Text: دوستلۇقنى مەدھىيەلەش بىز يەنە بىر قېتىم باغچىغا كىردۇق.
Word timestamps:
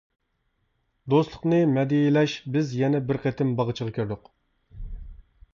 دوستلۇقنى 1.13 1.59
مەدھىيەلەش 1.75 2.35
بىز 2.57 2.73
يەنە 2.81 3.05
بىر 3.11 3.23
قېتىم 3.27 3.55
باغچىغا 3.61 3.97
كىردۇق. 3.99 4.29